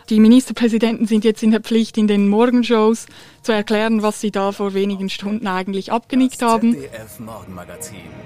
Die 0.09 0.19
Ministerpräsidenten 0.19 1.05
sind 1.05 1.23
jetzt 1.23 1.43
in 1.43 1.51
der 1.51 1.61
Pflicht, 1.61 1.95
in 1.97 2.07
den 2.07 2.27
Morgenshows 2.27 3.05
zu 3.43 3.51
erklären, 3.51 4.01
was 4.01 4.19
sie 4.19 4.31
da 4.31 4.51
vor 4.51 4.73
wenigen 4.73 5.09
Stunden 5.09 5.45
eigentlich 5.45 5.91
abgenickt 5.91 6.41
haben. 6.41 6.75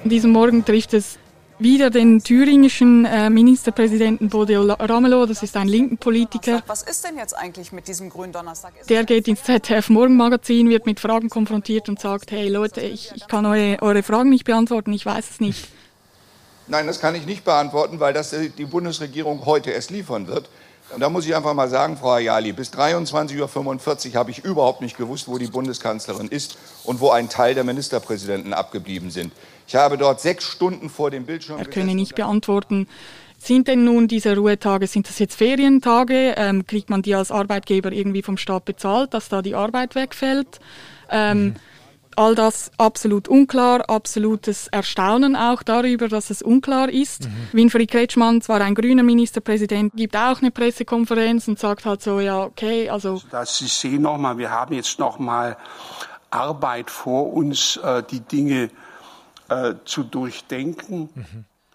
An 0.04 0.10
diesem 0.10 0.32
Morgen 0.32 0.64
trifft 0.64 0.94
es 0.94 1.20
wieder 1.60 1.90
den 1.90 2.24
thüringischen 2.24 3.06
äh, 3.06 3.30
Ministerpräsidenten 3.30 4.30
Bodil 4.30 4.72
Ramelow, 4.72 5.26
das 5.26 5.44
ist 5.44 5.56
ein 5.56 5.68
linken 5.68 5.98
Politiker. 5.98 6.62
Was 6.68 6.84
ist 6.84 7.04
denn 7.04 7.18
jetzt 7.18 7.34
eigentlich 7.34 7.72
mit 7.72 7.88
diesem 7.88 8.10
Gründonnerstag? 8.10 8.74
Ist 8.80 8.90
Der 8.90 9.04
geht 9.04 9.28
ins 9.28 9.44
ZDF 9.44 9.90
Morgenmagazin, 9.90 10.70
wird 10.70 10.86
mit 10.86 11.00
Fragen 11.00 11.30
konfrontiert 11.30 11.90
und 11.90 12.00
sagt, 12.00 12.32
hey 12.32 12.50
Leute, 12.50 12.82
ich, 12.82 13.12
ich 13.16 13.28
kann 13.28 13.46
eure, 13.46 13.82
eure 13.82 14.04
Fragen 14.04 14.30
nicht 14.30 14.46
beantworten, 14.46 14.94
ich 14.94 15.06
weiß 15.06 15.30
es 15.32 15.40
nicht. 15.40 15.68
Nein, 16.68 16.88
das 16.88 17.00
kann 17.00 17.14
ich 17.16 17.26
nicht 17.26 17.44
beantworten, 17.44 18.00
weil 18.00 18.14
das 18.14 18.32
die 18.32 18.66
Bundesregierung 18.66 19.46
heute 19.46 19.72
erst 19.72 19.92
liefern 19.92 20.28
wird. 20.28 20.50
Und 20.94 21.00
da 21.00 21.10
muss 21.10 21.26
ich 21.26 21.36
einfach 21.36 21.54
mal 21.54 21.70
sagen, 21.70 21.98
Frau 21.98 22.12
Ayali, 22.12 22.52
bis 22.52 22.72
23.45 22.72 24.10
Uhr 24.10 24.16
habe 24.16 24.32
ich 24.32 24.46
überhaupt 24.46 24.82
nicht 24.82 24.96
gewusst, 24.96 25.28
wo 25.28 25.38
die 25.38 25.48
Bundeskanzlerin 25.48 26.28
ist 26.28 26.58
und 26.84 27.00
wo 27.00 27.10
ein 27.10 27.30
Teil 27.30 27.56
der 27.56 27.64
Ministerpräsidenten 27.64 28.54
abgeblieben 28.54 29.10
sind. 29.10 29.34
Ich 29.68 29.76
habe 29.76 29.98
dort 29.98 30.22
sechs 30.22 30.46
Stunden 30.46 30.90
vor 30.90 31.12
dem 31.12 31.26
Bildschirm. 31.26 31.60
Er 31.60 31.66
könne 31.66 31.96
nicht 31.96 32.16
beantworten. 32.16 32.88
Sind 33.44 33.68
denn 33.68 33.84
nun 33.84 34.08
diese 34.08 34.38
Ruhetage, 34.38 34.88
sind 34.88 35.10
das 35.10 35.20
jetzt 35.20 35.36
Ferientage? 35.36 36.36
Ähm, 36.38 36.66
kriegt 36.66 36.90
man 36.90 37.02
die 37.02 37.14
als 37.14 37.30
Arbeitgeber 37.30 37.92
irgendwie 37.92 38.22
vom 38.22 38.38
Staat 38.38 38.64
bezahlt, 38.64 39.14
dass 39.14 39.28
da 39.28 39.42
die 39.42 39.54
Arbeit 39.54 39.96
wegfällt? 39.96 40.62
Ähm, 41.10 41.44
mhm. 41.44 41.56
All 42.16 42.36
das 42.36 42.72
absolut 42.78 43.28
unklar, 43.28 43.90
absolutes 43.90 44.68
Erstaunen 44.68 45.36
auch 45.36 45.62
darüber, 45.64 46.08
dass 46.08 46.30
es 46.30 46.42
unklar 46.42 46.90
ist. 46.90 47.26
Mhm. 47.26 47.34
Winfried 47.52 47.92
Kretschmann, 47.92 48.42
zwar 48.42 48.62
ein 48.62 48.76
grüner 48.76 49.04
Ministerpräsident, 49.04 49.92
gibt 49.94 50.16
auch 50.16 50.40
eine 50.40 50.52
Pressekonferenz 50.52 51.48
und 51.50 51.60
sagt 51.60 51.86
halt 51.86 52.02
so, 52.02 52.22
ja, 52.22 52.44
okay, 52.46 52.90
also. 52.90 53.22
Dass 53.30 53.58
Sie 53.58 53.68
sehen 53.68 54.04
nochmal, 54.04 54.38
wir 54.38 54.52
haben 54.52 54.74
jetzt 54.74 55.00
nochmal 55.00 55.58
Arbeit 56.30 56.90
vor 56.90 57.34
uns, 57.34 57.78
äh, 57.78 58.04
die 58.10 58.22
Dinge 58.22 58.70
äh, 59.54 59.76
zu 59.86 60.04
durchdenken. 60.04 61.10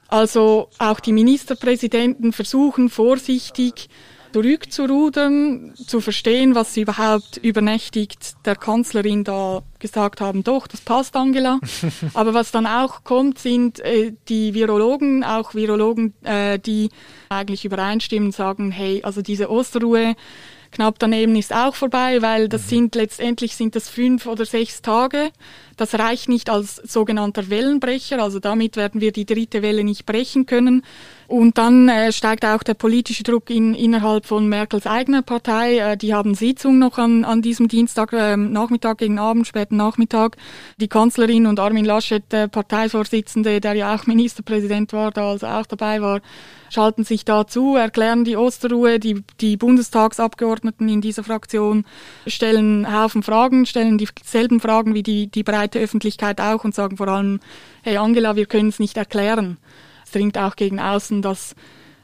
Also 0.09 0.69
auch 0.79 1.01
die 1.01 1.13
Ministerpräsidenten 1.13 2.33
versuchen 2.33 2.89
vorsichtig 2.89 3.89
zurückzurudern, 4.33 5.75
zu 5.75 6.01
verstehen, 6.01 6.55
was 6.55 6.75
sie 6.75 6.83
überhaupt 6.83 7.39
übernächtigt 7.39 8.37
der 8.45 8.57
Kanzlerin 8.57 9.25
da 9.25 9.63
gesagt 9.79 10.21
haben. 10.21 10.45
Doch, 10.45 10.67
das 10.67 10.81
passt, 10.81 11.17
Angela. 11.17 11.61
Aber 12.15 12.35
was 12.35 12.51
dann 12.51 12.67
auch 12.67 13.05
kommt, 13.05 13.39
sind 13.39 13.81
äh, 13.81 14.13
die 14.29 14.55
Virologen, 14.55 15.25
auch 15.25 15.55
Virologen, 15.55 16.15
äh, 16.25 16.59
die 16.59 16.91
eigentlich 17.29 17.65
übereinstimmen, 17.65 18.33
sagen, 18.33 18.71
hey, 18.71 19.03
also 19.03 19.23
diese 19.23 19.51
Osterruhe, 19.51 20.15
knapp 20.71 20.99
daneben 20.99 21.35
ist 21.37 21.55
auch 21.55 21.75
vorbei, 21.75 22.21
weil 22.21 22.49
das 22.49 22.65
mhm. 22.65 22.69
sind 22.69 22.95
letztendlich 22.95 23.57
sind 23.57 23.75
das 23.75 23.89
fünf 23.89 24.27
oder 24.27 24.45
sechs 24.45 24.83
Tage. 24.83 25.31
Das 25.79 25.95
reicht 25.95 26.29
nicht 26.29 26.51
als 26.51 26.77
sogenannter 26.77 27.51
Wellenbrecher, 27.51 28.21
also 28.21 28.41
damit 28.41 28.77
werden 28.77 29.01
wir 29.01 29.13
die 29.13 29.25
dritte 29.25 29.63
Welle 29.63 29.85
nicht 29.85 30.07
brechen 30.07 30.45
können. 30.45 30.83
Und 31.29 31.57
dann 31.59 31.89
äh, 31.91 32.11
steigt 32.11 32.45
auch 32.45 32.63
der 32.63 32.75
politische 32.75 33.23
Druck 33.23 33.51
in, 33.51 33.75
innerhalb 33.75 34.25
von 34.27 34.49
Merkels 34.49 34.87
eigener 34.87 35.23
Partei. 35.23 35.79
Äh, 35.79 35.97
die 35.97 36.15
haben 36.15 36.35
Sitzung 36.35 36.79
noch 36.79 36.97
an, 36.99 37.25
an 37.25 37.43
diesem 37.43 37.69
Dienstag, 37.69 38.13
äh, 38.15 38.37
Nachmittag 38.37 38.99
gegen 38.99 39.19
Abend, 39.19 39.47
späten 39.47 39.77
Nachmittag. 39.77 40.37
Die 40.79 40.89
Kanzlerin 40.89 41.47
und 41.47 41.61
Armin 41.61 41.85
Laschet, 41.85 42.25
der 42.33 42.49
Parteivorsitzende, 42.49 43.61
der 43.61 43.75
ja 43.75 43.95
auch 43.95 44.07
Ministerpräsident 44.07 44.93
war, 44.95 45.11
da 45.13 45.31
also 45.31 45.47
auch 45.47 45.67
dabei 45.67 46.01
war, 46.01 46.23
schalten 46.71 47.05
sich 47.05 47.25
dazu, 47.25 47.77
erklären 47.77 48.25
die 48.25 48.37
Osterruhe. 48.37 48.99
Die, 48.99 49.23
die 49.41 49.57
Bundestagsabgeordneten 49.57 50.89
in 50.89 51.01
dieser 51.01 51.25
Fraktion 51.25 51.85
stellen 52.27 52.91
Haufen 52.91 53.23
Fragen, 53.23 53.67
stellen 53.67 53.99
dieselben 53.99 54.61
Fragen 54.61 54.95
wie 54.95 55.03
die, 55.03 55.27
die 55.27 55.43
breite 55.69 55.81
Öffentlichkeit 55.81 56.41
auch 56.41 56.65
und 56.65 56.75
sagen 56.75 56.97
vor 56.97 57.09
allem, 57.09 57.41
hey 57.83 57.97
Angela, 57.97 58.37
wir 58.37 58.47
können 58.47 58.71
es 58.71 58.79
nicht 58.79 58.97
erklären. 58.97 59.59
Es 60.05 60.13
dringt 60.13 60.39
auch 60.39 60.57
gegen 60.57 60.81
außen, 60.81 61.21
dass 61.21 61.55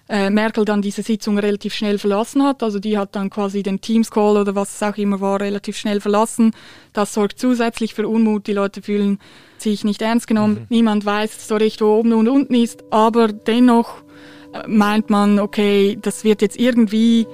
äh, 0.08 0.28
Merkel 0.28 0.66
dann 0.66 0.82
diese 0.82 1.02
Sitzung 1.02 1.38
relativ 1.38 1.72
schnell 1.72 1.98
verlassen 1.98 2.42
hat. 2.42 2.62
Also 2.62 2.78
die 2.78 2.98
hat 2.98 3.16
dann 3.16 3.30
quasi 3.30 3.62
den 3.62 3.80
Teams-Call 3.80 4.36
oder 4.36 4.54
was 4.54 4.74
es 4.74 4.82
auch 4.82 4.98
immer 4.98 5.20
war, 5.22 5.40
relativ 5.40 5.78
schnell 5.78 6.00
verlassen. 6.00 6.52
Das 6.92 7.14
sorgt 7.14 7.38
zusätzlich 7.38 7.94
für 7.94 8.06
Unmut. 8.06 8.46
Die 8.46 8.52
Leute 8.52 8.82
fühlen 8.82 9.18
sich 9.56 9.82
nicht 9.82 10.02
ernst 10.02 10.26
genommen. 10.26 10.54
Mhm. 10.54 10.66
Niemand 10.68 11.06
weiß 11.06 11.48
so 11.48 11.56
recht, 11.56 11.80
wo 11.80 11.98
oben 11.98 12.12
und 12.12 12.28
unten 12.28 12.54
ist. 12.54 12.84
Aber 12.90 13.28
dennoch 13.28 14.02
äh, 14.52 14.68
meint 14.68 15.08
man, 15.08 15.38
okay, 15.38 15.96
das 16.00 16.22
wird 16.22 16.42
jetzt 16.42 16.60
irgendwie, 16.60 17.26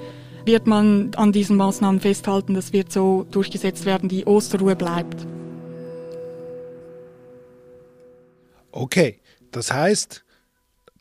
wird 0.45 0.69
man 0.69 1.11
an 1.17 1.33
diesen 1.33 1.57
Maßnahmen 1.57 2.01
festhalten, 2.01 2.55
das 2.55 2.73
wird 2.73 2.93
so 2.93 3.27
durchgesetzt 3.33 3.85
werden, 3.85 4.09
die 4.09 4.27
Osterruhe 4.27 4.77
bleibt. 4.77 5.27
Okay, 8.73 9.21
das 9.51 9.73
heißt, 9.73 10.25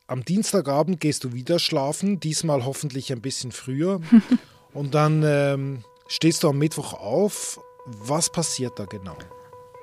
am 0.08 0.26
Dienstagabend 0.26 1.00
gehst 1.00 1.24
du 1.24 1.34
wieder 1.34 1.60
schlafen, 1.60 2.20
diesmal 2.20 2.66
hoffentlich 2.66 3.12
ein 3.12 3.22
bisschen 3.22 3.52
früher. 3.52 4.02
und 4.74 4.96
dann 4.96 5.24
ähm, 5.24 5.84
stehst 6.08 6.44
du 6.44 6.50
am 6.50 6.58
Mittwoch 6.58 6.94
auf. 6.94 7.60
Was 7.86 8.32
passiert 8.32 8.78
da 8.78 8.86
genau? 8.86 9.18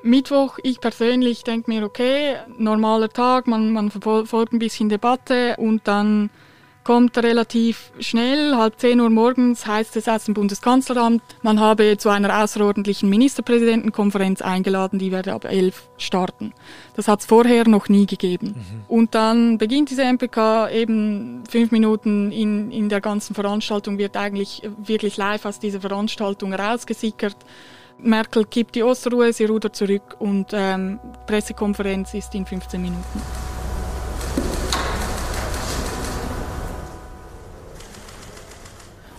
Mittwoch, 0.02 0.58
ich 0.62 0.80
persönlich 0.80 1.42
denke 1.42 1.70
mir, 1.70 1.84
okay, 1.84 2.36
normaler 2.58 3.08
Tag, 3.08 3.46
man, 3.46 3.72
man 3.72 3.90
verfolgt 3.90 4.52
ein 4.52 4.58
bisschen 4.58 4.88
Debatte 4.88 5.56
und 5.58 5.88
dann 5.88 6.30
kommt 6.86 7.18
relativ 7.18 7.90
schnell, 7.98 8.54
halb 8.54 8.78
zehn 8.78 9.00
Uhr 9.00 9.10
morgens 9.10 9.66
heißt 9.66 9.96
es 9.96 10.06
aus 10.06 10.26
dem 10.26 10.34
Bundeskanzleramt, 10.34 11.20
man 11.42 11.58
habe 11.58 11.98
zu 11.98 12.10
einer 12.10 12.44
außerordentlichen 12.44 13.10
Ministerpräsidentenkonferenz 13.10 14.40
eingeladen, 14.40 15.00
die 15.00 15.10
werde 15.10 15.32
ab 15.32 15.46
elf 15.46 15.88
starten. 15.98 16.52
Das 16.94 17.08
hat 17.08 17.18
es 17.20 17.26
vorher 17.26 17.66
noch 17.66 17.88
nie 17.88 18.06
gegeben. 18.06 18.54
Mhm. 18.56 18.84
Und 18.86 19.16
dann 19.16 19.58
beginnt 19.58 19.90
diese 19.90 20.04
MPK 20.04 20.70
eben 20.70 21.42
fünf 21.50 21.72
Minuten 21.72 22.30
in, 22.30 22.70
in 22.70 22.88
der 22.88 23.00
ganzen 23.00 23.34
Veranstaltung, 23.34 23.98
wird 23.98 24.16
eigentlich 24.16 24.62
wirklich 24.78 25.16
live 25.16 25.44
aus 25.44 25.58
dieser 25.58 25.80
Veranstaltung 25.80 26.54
rausgesickert. 26.54 27.36
Merkel 27.98 28.44
kippt 28.44 28.76
die 28.76 28.84
Osterruhe, 28.84 29.32
sie 29.32 29.46
rudert 29.46 29.74
zurück 29.74 30.14
und 30.20 30.50
ähm, 30.52 31.00
Pressekonferenz 31.26 32.14
ist 32.14 32.32
in 32.36 32.46
15 32.46 32.80
Minuten. 32.80 33.55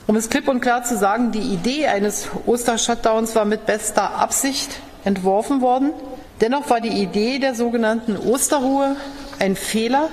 Um 0.07 0.15
es 0.15 0.29
klipp 0.29 0.47
und 0.47 0.61
klar 0.61 0.83
zu 0.85 0.97
sagen, 0.97 1.33
die 1.33 1.41
Idee 1.41 1.87
eines 1.87 2.29
Oster-Shutdowns 2.45 3.35
war 3.35 3.43
mit 3.43 3.65
bester 3.65 4.15
Absicht 4.15 4.79
entworfen 5.03 5.59
worden. 5.59 5.91
Dennoch 6.39 6.69
war 6.69 6.79
die 6.79 7.01
Idee 7.01 7.39
der 7.39 7.55
sogenannten 7.55 8.15
Osterruhe 8.15 8.95
ein 9.39 9.57
Fehler. 9.57 10.09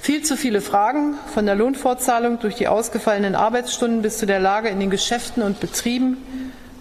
Viel 0.00 0.22
zu 0.22 0.36
viele 0.36 0.60
Fragen 0.60 1.14
von 1.32 1.46
der 1.46 1.54
Lohnfortzahlung 1.54 2.40
durch 2.40 2.56
die 2.56 2.66
ausgefallenen 2.66 3.36
Arbeitsstunden 3.36 4.02
bis 4.02 4.18
zu 4.18 4.26
der 4.26 4.40
Lage 4.40 4.68
in 4.68 4.80
den 4.80 4.90
Geschäften 4.90 5.44
und 5.44 5.60
Betrieben 5.60 6.16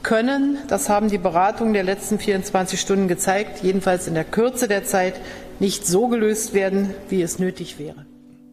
können, 0.01 0.57
das 0.69 0.89
haben 0.89 1.09
die 1.09 1.17
Beratungen 1.19 1.73
der 1.73 1.83
letzten 1.83 2.17
24 2.17 2.79
Stunden 2.79 3.07
gezeigt, 3.07 3.61
jedenfalls 3.61 4.07
in 4.07 4.15
der 4.15 4.23
Kürze 4.23 4.67
der 4.67 4.85
Zeit 4.85 5.21
nicht 5.59 5.85
so 5.85 6.07
gelöst 6.07 6.55
werden, 6.55 6.95
wie 7.09 7.21
es 7.21 7.37
nötig 7.37 7.77
wäre. 7.77 8.07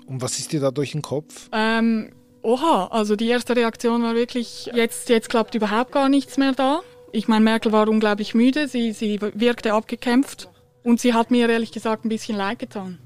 Und 0.06 0.20
was 0.20 0.38
ist 0.38 0.52
dir 0.52 0.60
da 0.60 0.70
durch 0.70 0.92
den 0.92 1.02
Kopf? 1.02 1.48
Ähm, 1.52 2.10
oha, 2.46 2.88
also 2.92 3.16
die 3.16 3.28
erste 3.28 3.56
Reaktion 3.56 4.02
war 4.02 4.14
wirklich, 4.14 4.70
jetzt, 4.72 5.08
jetzt 5.08 5.28
klappt 5.28 5.54
überhaupt 5.54 5.92
gar 5.92 6.08
nichts 6.08 6.38
mehr 6.38 6.52
da. 6.52 6.80
Ich 7.12 7.28
meine, 7.28 7.44
Merkel 7.44 7.72
war 7.72 7.88
unglaublich 7.88 8.34
müde, 8.34 8.68
sie, 8.68 8.92
sie 8.92 9.20
wirkte 9.20 9.72
abgekämpft 9.72 10.48
und 10.84 11.00
sie 11.00 11.12
hat 11.12 11.30
mir 11.30 11.48
ehrlich 11.48 11.72
gesagt 11.72 12.04
ein 12.04 12.08
bisschen 12.08 12.36
leid 12.36 12.60
getan. 12.60 12.98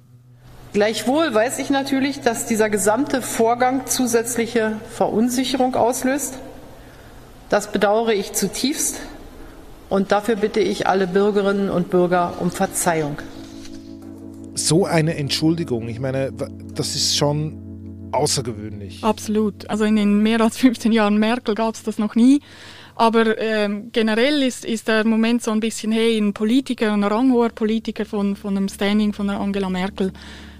Gleichwohl 0.73 1.35
weiß 1.35 1.59
ich 1.59 1.70
natürlich, 1.70 2.20
dass 2.20 2.47
dieser 2.47 2.68
gesamte 2.68 3.23
Vorgang 3.23 3.87
zusätzliche 3.87 4.76
Verunsicherung 4.90 5.75
auslöst. 5.75 6.38
Das 7.49 7.73
bedauere 7.73 8.12
ich 8.12 8.32
zutiefst 8.35 9.00
und 9.88 10.12
dafür 10.12 10.37
bitte 10.37 10.61
ich 10.61 10.87
alle 10.87 11.06
Bürgerinnen 11.06 11.70
und 11.70 11.90
Bürger 11.90 12.35
um 12.40 12.50
Verzeihung. 12.50 13.16
So 14.54 14.85
eine 14.85 15.16
Entschuldigung, 15.16 15.88
ich 15.88 15.99
meine, 15.99 16.32
das 16.75 16.94
ist 16.94 17.16
schon 17.16 17.69
außergewöhnlich. 18.12 19.02
Absolut. 19.02 19.69
Also 19.69 19.85
in 19.85 19.97
den 19.97 20.23
mehr 20.23 20.40
als 20.40 20.57
15 20.59 20.93
Jahren 20.93 21.19
Merkel 21.19 21.55
gab 21.55 21.75
es 21.75 21.83
das 21.83 21.99
noch 21.99 22.14
nie. 22.14 22.40
Aber 22.97 23.38
ähm, 23.38 23.90
generell 23.93 24.43
ist, 24.43 24.64
ist 24.64 24.88
der 24.88 25.07
Moment 25.07 25.43
so 25.43 25.50
ein 25.52 25.61
bisschen, 25.61 25.90
hey, 25.90 26.19
ein 26.19 26.35
Politiker, 26.35 26.93
ein 26.93 27.02
ranghoher 27.02 27.49
Politiker 27.49 28.05
von, 28.05 28.37
von 28.37 28.57
einem 28.57 28.69
Standing 28.69 29.12
von 29.12 29.29
der 29.29 29.40
Angela 29.40 29.71
Merkel 29.71 30.12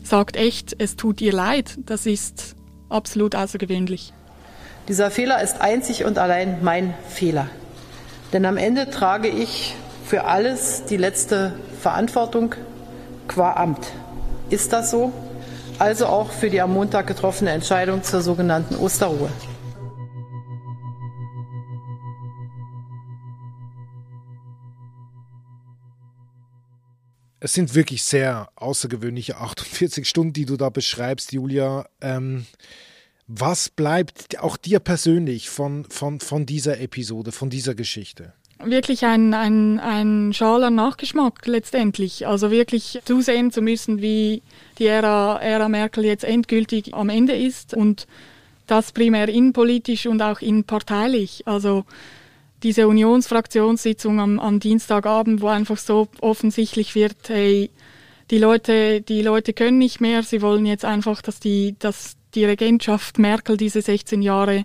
sagt 0.02 0.37
echt, 0.37 0.75
es 0.78 0.97
tut 0.97 1.21
ihr 1.21 1.33
leid. 1.33 1.76
Das 1.85 2.07
ist 2.07 2.57
absolut 2.88 3.35
außergewöhnlich. 3.35 4.12
Dieser 4.88 5.11
Fehler 5.11 5.42
ist 5.42 5.61
einzig 5.61 6.04
und 6.04 6.19
allein 6.19 6.59
mein 6.62 6.95
Fehler. 7.09 7.49
Denn 8.33 8.45
am 8.45 8.57
Ende 8.57 8.90
trage 8.90 9.28
ich 9.28 9.75
für 10.07 10.25
alles 10.25 10.85
die 10.88 10.97
letzte 10.97 11.52
Verantwortung 11.80 12.54
qua 13.28 13.52
Amt. 13.52 13.87
Ist 14.50 14.73
das 14.73 14.90
so? 14.90 15.12
Also 15.80 16.06
auch 16.06 16.30
für 16.30 16.50
die 16.50 16.60
am 16.60 16.75
Montag 16.75 17.06
getroffene 17.06 17.50
Entscheidung 17.52 18.02
zur 18.02 18.20
sogenannten 18.20 18.76
Osterruhe. 18.76 19.30
Es 27.42 27.54
sind 27.54 27.75
wirklich 27.75 28.02
sehr 28.02 28.50
außergewöhnliche 28.56 29.38
48 29.38 30.06
Stunden, 30.06 30.34
die 30.34 30.44
du 30.44 30.58
da 30.58 30.68
beschreibst, 30.68 31.32
Julia. 31.32 31.88
Ähm, 32.02 32.44
was 33.26 33.70
bleibt 33.70 34.38
auch 34.38 34.58
dir 34.58 34.80
persönlich 34.80 35.49
von, 35.49 35.87
von, 35.87 36.20
von 36.20 36.44
dieser 36.44 36.78
Episode, 36.78 37.32
von 37.32 37.49
dieser 37.49 37.75
Geschichte? 37.75 38.34
Wirklich 38.64 39.04
ein, 39.04 39.34
ein, 39.34 39.80
ein 39.80 40.32
schaler 40.32 40.70
Nachgeschmack 40.70 41.46
letztendlich. 41.46 42.26
Also 42.26 42.50
wirklich 42.50 43.00
zusehen 43.04 43.50
zu 43.50 43.62
müssen, 43.62 44.00
wie 44.00 44.42
die 44.78 44.86
Ära, 44.86 45.40
Ära 45.40 45.68
Merkel 45.68 46.04
jetzt 46.04 46.24
endgültig 46.24 46.94
am 46.94 47.08
Ende 47.08 47.34
ist 47.36 47.74
und 47.74 48.06
Das 48.66 48.92
primär 48.92 49.28
innenpolitisch 49.28 50.06
und 50.06 50.22
auch 50.22 50.40
innenparteilich. 50.40 51.42
Also 51.46 51.84
diese 52.62 52.86
Unionsfraktionssitzung 52.86 54.20
am, 54.20 54.38
am 54.38 54.60
Dienstagabend, 54.60 55.40
wo 55.40 55.48
einfach 55.48 55.78
so 55.78 56.08
offensichtlich 56.20 56.94
wird, 56.94 57.16
hey, 57.28 57.70
die 58.30 58.38
Leute, 58.38 59.00
die 59.00 59.22
Leute 59.22 59.54
können 59.54 59.78
nicht 59.78 60.00
mehr, 60.00 60.22
sie 60.22 60.40
wollen 60.40 60.66
jetzt 60.66 60.84
einfach, 60.84 61.20
dass 61.20 61.40
die, 61.40 61.74
dass 61.78 62.16
die 62.34 62.44
Regentschaft 62.44 63.18
Merkel 63.18 63.56
diese 63.56 63.82
16 63.82 64.22
Jahre 64.22 64.64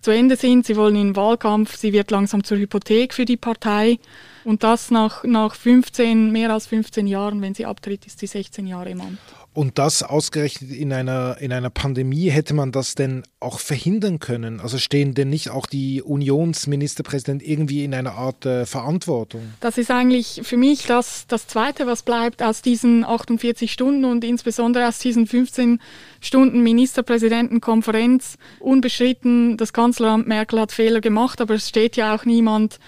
zu 0.00 0.10
Ende 0.10 0.36
sind. 0.36 0.66
Sie 0.66 0.76
wollen 0.76 0.96
in 0.96 1.08
den 1.08 1.16
Wahlkampf, 1.16 1.76
sie 1.76 1.92
wird 1.92 2.10
langsam 2.10 2.44
zur 2.44 2.58
Hypothek 2.58 3.14
für 3.14 3.24
die 3.24 3.36
Partei. 3.36 3.98
Und 4.44 4.62
das 4.62 4.90
nach, 4.90 5.24
nach 5.24 5.54
15, 5.54 6.30
mehr 6.30 6.50
als 6.50 6.66
15 6.66 7.06
Jahren, 7.06 7.42
wenn 7.42 7.54
sie 7.54 7.66
abtritt, 7.66 8.06
ist 8.06 8.18
sie 8.18 8.26
16 8.26 8.66
Jahre 8.66 8.90
im 8.90 9.00
Amt. 9.00 9.18
Und 9.58 9.76
das 9.76 10.04
ausgerechnet 10.04 10.70
in 10.70 10.92
einer, 10.92 11.38
in 11.40 11.52
einer 11.52 11.68
Pandemie, 11.68 12.30
hätte 12.30 12.54
man 12.54 12.70
das 12.70 12.94
denn 12.94 13.24
auch 13.40 13.58
verhindern 13.58 14.20
können? 14.20 14.60
Also 14.60 14.78
stehen 14.78 15.14
denn 15.14 15.30
nicht 15.30 15.50
auch 15.50 15.66
die 15.66 16.00
Unionsministerpräsidenten 16.00 17.44
irgendwie 17.44 17.82
in 17.82 17.92
einer 17.92 18.12
Art 18.12 18.46
äh, 18.46 18.66
Verantwortung? 18.66 19.40
Das 19.58 19.76
ist 19.76 19.90
eigentlich 19.90 20.42
für 20.44 20.56
mich 20.56 20.86
das, 20.86 21.26
das 21.26 21.48
Zweite, 21.48 21.88
was 21.88 22.04
bleibt 22.04 22.40
aus 22.40 22.62
diesen 22.62 23.02
48 23.04 23.72
Stunden 23.72 24.04
und 24.04 24.22
insbesondere 24.22 24.86
aus 24.86 25.00
diesen 25.00 25.26
15 25.26 25.80
Stunden 26.20 26.62
Ministerpräsidentenkonferenz. 26.62 28.36
Unbestritten, 28.60 29.56
das 29.56 29.72
Kanzleramt 29.72 30.28
Merkel 30.28 30.60
hat 30.60 30.70
Fehler 30.70 31.00
gemacht, 31.00 31.40
aber 31.40 31.54
es 31.54 31.68
steht 31.68 31.96
ja 31.96 32.14
auch 32.14 32.24
niemand 32.24 32.78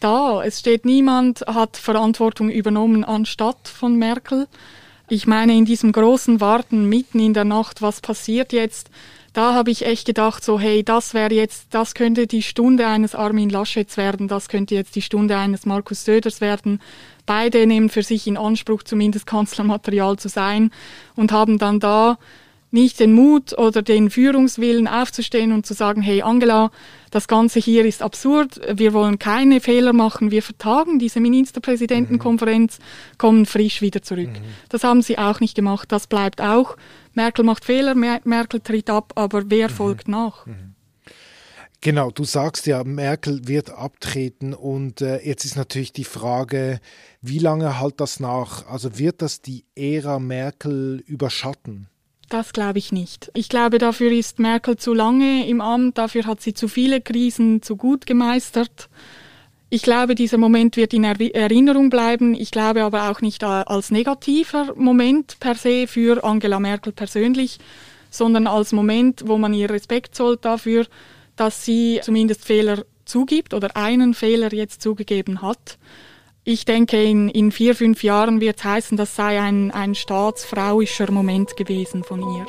da. 0.00 0.42
Es 0.42 0.60
steht 0.60 0.86
niemand, 0.86 1.42
hat 1.42 1.76
Verantwortung 1.76 2.48
übernommen 2.48 3.04
anstatt 3.04 3.68
von 3.68 3.96
Merkel. 3.96 4.46
Ich 5.08 5.26
meine, 5.26 5.52
in 5.52 5.66
diesem 5.66 5.92
großen 5.92 6.40
Warten 6.40 6.88
mitten 6.88 7.20
in 7.20 7.34
der 7.34 7.44
Nacht, 7.44 7.82
was 7.82 8.00
passiert 8.00 8.54
jetzt? 8.54 8.88
Da 9.34 9.52
habe 9.52 9.70
ich 9.70 9.84
echt 9.84 10.06
gedacht, 10.06 10.42
so, 10.42 10.58
hey, 10.58 10.82
das 10.82 11.12
wäre 11.12 11.34
jetzt, 11.34 11.66
das 11.70 11.94
könnte 11.94 12.26
die 12.26 12.40
Stunde 12.40 12.86
eines 12.86 13.14
Armin 13.14 13.50
Laschets 13.50 13.98
werden, 13.98 14.28
das 14.28 14.48
könnte 14.48 14.74
jetzt 14.74 14.96
die 14.96 15.02
Stunde 15.02 15.36
eines 15.36 15.66
Markus 15.66 16.04
Söders 16.04 16.40
werden. 16.40 16.80
Beide 17.26 17.66
nehmen 17.66 17.90
für 17.90 18.02
sich 18.02 18.26
in 18.26 18.38
Anspruch, 18.38 18.82
zumindest 18.82 19.26
Kanzlermaterial 19.26 20.16
zu 20.18 20.28
sein 20.28 20.70
und 21.16 21.32
haben 21.32 21.58
dann 21.58 21.80
da 21.80 22.16
nicht 22.74 22.98
den 22.98 23.12
Mut 23.12 23.56
oder 23.56 23.82
den 23.82 24.10
Führungswillen 24.10 24.88
aufzustehen 24.88 25.52
und 25.52 25.64
zu 25.64 25.74
sagen, 25.74 26.02
hey 26.02 26.22
Angela, 26.22 26.72
das 27.12 27.28
Ganze 27.28 27.60
hier 27.60 27.84
ist 27.84 28.02
absurd, 28.02 28.60
wir 28.76 28.92
wollen 28.92 29.20
keine 29.20 29.60
Fehler 29.60 29.92
machen, 29.92 30.32
wir 30.32 30.42
vertagen 30.42 30.98
diese 30.98 31.20
Ministerpräsidentenkonferenz, 31.20 32.80
kommen 33.16 33.46
frisch 33.46 33.80
wieder 33.80 34.02
zurück. 34.02 34.32
Mhm. 34.32 34.44
Das 34.68 34.82
haben 34.82 35.02
sie 35.02 35.18
auch 35.18 35.38
nicht 35.38 35.54
gemacht, 35.54 35.92
das 35.92 36.08
bleibt 36.08 36.40
auch. 36.40 36.76
Merkel 37.12 37.44
macht 37.44 37.64
Fehler, 37.64 37.94
Merkel 37.94 38.60
tritt 38.60 38.90
ab, 38.90 39.12
aber 39.14 39.44
wer 39.46 39.70
mhm. 39.70 39.72
folgt 39.72 40.08
nach? 40.08 40.44
Mhm. 40.44 40.74
Genau, 41.80 42.10
du 42.10 42.24
sagst 42.24 42.66
ja, 42.66 42.82
Merkel 42.82 43.46
wird 43.46 43.70
abtreten 43.70 44.52
und 44.52 45.00
äh, 45.00 45.20
jetzt 45.20 45.44
ist 45.44 45.54
natürlich 45.54 45.92
die 45.92 46.04
Frage, 46.04 46.80
wie 47.20 47.38
lange 47.38 47.78
halt 47.78 48.00
das 48.00 48.18
nach? 48.18 48.66
Also 48.66 48.98
wird 48.98 49.22
das 49.22 49.42
die 49.42 49.64
Ära 49.76 50.18
Merkel 50.18 51.04
überschatten? 51.06 51.88
Das 52.28 52.52
glaube 52.52 52.78
ich 52.78 52.90
nicht. 52.92 53.30
Ich 53.34 53.48
glaube, 53.48 53.78
dafür 53.78 54.10
ist 54.10 54.38
Merkel 54.38 54.76
zu 54.76 54.94
lange 54.94 55.46
im 55.46 55.60
Amt, 55.60 55.98
dafür 55.98 56.26
hat 56.26 56.40
sie 56.40 56.54
zu 56.54 56.68
viele 56.68 57.00
Krisen 57.00 57.62
zu 57.62 57.76
gut 57.76 58.06
gemeistert. 58.06 58.88
Ich 59.70 59.82
glaube, 59.82 60.14
dieser 60.14 60.38
Moment 60.38 60.76
wird 60.76 60.94
in 60.94 61.04
Erinnerung 61.04 61.90
bleiben. 61.90 62.34
Ich 62.34 62.50
glaube 62.50 62.84
aber 62.84 63.10
auch 63.10 63.20
nicht 63.20 63.42
als 63.42 63.90
negativer 63.90 64.72
Moment 64.76 65.38
per 65.40 65.56
se 65.56 65.86
für 65.86 66.22
Angela 66.22 66.60
Merkel 66.60 66.92
persönlich, 66.92 67.58
sondern 68.08 68.46
als 68.46 68.72
Moment, 68.72 69.24
wo 69.26 69.36
man 69.36 69.52
ihr 69.52 69.70
Respekt 69.70 70.14
zollt 70.14 70.44
dafür, 70.44 70.86
dass 71.36 71.64
sie 71.64 72.00
zumindest 72.02 72.44
Fehler 72.44 72.84
zugibt 73.04 73.52
oder 73.52 73.76
einen 73.76 74.14
Fehler 74.14 74.52
jetzt 74.52 74.80
zugegeben 74.80 75.42
hat. 75.42 75.78
Ich 76.46 76.66
denke, 76.66 77.02
in, 77.02 77.30
in 77.30 77.50
vier, 77.50 77.74
fünf 77.74 78.02
Jahren 78.02 78.38
wird 78.38 78.58
es 78.58 78.64
heißen, 78.64 78.98
das 78.98 79.16
sei 79.16 79.40
ein, 79.40 79.70
ein 79.70 79.94
staatsfrauischer 79.94 81.10
Moment 81.10 81.56
gewesen 81.56 82.04
von 82.04 82.20
ihr. 82.20 82.44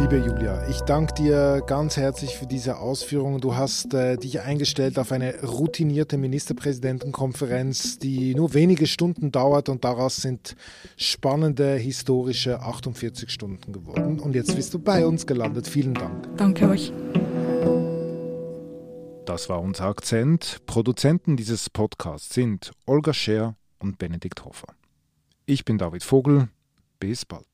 Liebe 0.00 0.16
Julia, 0.16 0.66
ich 0.70 0.80
danke 0.80 1.12
dir 1.12 1.62
ganz 1.66 1.98
herzlich 1.98 2.36
für 2.36 2.46
diese 2.46 2.78
Ausführungen. 2.78 3.42
Du 3.42 3.54
hast 3.54 3.92
äh, 3.92 4.16
dich 4.16 4.40
eingestellt 4.40 4.98
auf 4.98 5.12
eine 5.12 5.42
routinierte 5.42 6.16
Ministerpräsidentenkonferenz, 6.16 7.98
die 7.98 8.34
nur 8.34 8.54
wenige 8.54 8.86
Stunden 8.86 9.32
dauert 9.32 9.68
und 9.68 9.84
daraus 9.84 10.16
sind 10.16 10.56
spannende 10.96 11.74
historische 11.74 12.60
48 12.60 13.28
Stunden 13.28 13.74
geworden. 13.74 14.18
Und 14.18 14.34
jetzt 14.34 14.56
bist 14.56 14.72
du 14.72 14.78
bei 14.78 15.04
uns 15.04 15.26
gelandet. 15.26 15.68
Vielen 15.68 15.92
Dank. 15.92 16.34
Danke 16.38 16.66
euch. 16.70 16.94
Das 19.30 19.48
war 19.48 19.60
unser 19.60 19.84
Akzent. 19.84 20.58
Produzenten 20.66 21.36
dieses 21.36 21.70
Podcasts 21.70 22.34
sind 22.34 22.72
Olga 22.84 23.14
Scher 23.14 23.54
und 23.78 23.96
Benedikt 23.96 24.44
Hofer. 24.44 24.74
Ich 25.46 25.64
bin 25.64 25.78
David 25.78 26.02
Vogel. 26.02 26.48
Bis 26.98 27.24
bald. 27.24 27.46